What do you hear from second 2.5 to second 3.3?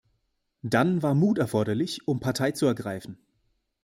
zu ergreifen.